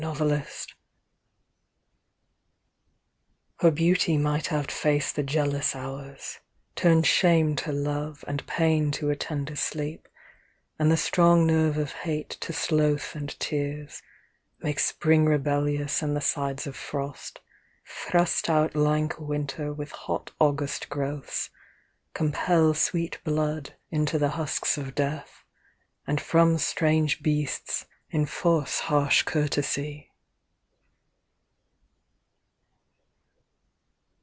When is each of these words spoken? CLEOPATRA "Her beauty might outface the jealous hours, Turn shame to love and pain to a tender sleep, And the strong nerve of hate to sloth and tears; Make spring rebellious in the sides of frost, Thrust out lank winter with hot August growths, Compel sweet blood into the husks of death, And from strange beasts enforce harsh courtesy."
CLEOPATRA 0.01 0.47
"Her 3.57 3.69
beauty 3.69 4.17
might 4.17 4.51
outface 4.51 5.11
the 5.11 5.21
jealous 5.21 5.75
hours, 5.75 6.39
Turn 6.75 7.03
shame 7.03 7.55
to 7.57 7.71
love 7.71 8.25
and 8.27 8.45
pain 8.47 8.89
to 8.93 9.11
a 9.11 9.15
tender 9.15 9.55
sleep, 9.55 10.07
And 10.79 10.91
the 10.91 10.97
strong 10.97 11.45
nerve 11.45 11.77
of 11.77 11.91
hate 11.91 12.31
to 12.41 12.51
sloth 12.51 13.13
and 13.13 13.39
tears; 13.39 14.01
Make 14.57 14.79
spring 14.79 15.25
rebellious 15.25 16.01
in 16.01 16.15
the 16.15 16.19
sides 16.19 16.65
of 16.65 16.75
frost, 16.75 17.39
Thrust 17.85 18.49
out 18.49 18.75
lank 18.75 19.19
winter 19.19 19.71
with 19.71 19.91
hot 19.91 20.31
August 20.39 20.89
growths, 20.89 21.51
Compel 22.15 22.73
sweet 22.73 23.19
blood 23.23 23.75
into 23.91 24.17
the 24.17 24.29
husks 24.29 24.79
of 24.79 24.95
death, 24.95 25.43
And 26.07 26.19
from 26.19 26.57
strange 26.57 27.21
beasts 27.21 27.85
enforce 28.13 28.81
harsh 28.81 29.23
courtesy." 29.23 30.05